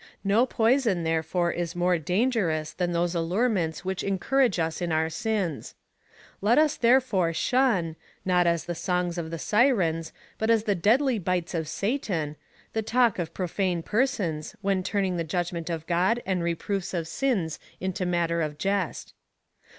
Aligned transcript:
No 0.23 0.47
poison, 0.47 1.03
therefore, 1.03 1.51
is 1.51 1.75
more 1.75 1.99
dangerous 1.99 2.73
than 2.73 2.91
those 2.91 3.13
allurements 3.13 3.85
which 3.85 4.03
encourage 4.03 4.57
us 4.57 4.81
in 4.81 4.91
our 4.91 5.11
sins. 5.11 5.75
Let 6.41 6.57
us, 6.57 6.75
therefore, 6.75 7.33
shun, 7.33 7.95
not 8.25 8.47
as 8.47 8.65
the 8.65 8.73
songs 8.73 9.19
of 9.19 9.29
the 9.29 9.37
Sirens,^ 9.37 10.11
but 10.39 10.49
as 10.49 10.63
the 10.63 10.73
deadly 10.73 11.19
bites 11.19 11.53
of 11.53 11.67
Satan, 11.67 12.35
the 12.73 12.81
talk 12.81 13.19
of 13.19 13.35
profane 13.35 13.83
persons, 13.83 14.55
when 14.61 14.81
turning 14.81 15.17
the 15.17 15.23
judgment 15.23 15.69
of 15.69 15.85
God 15.85 16.23
and 16.25 16.41
reproofs 16.41 16.95
of 16.95 17.07
sins 17.07 17.59
into 17.79 18.03
matter 18.03 18.41
of 18.41 18.57
jest. 18.57 19.13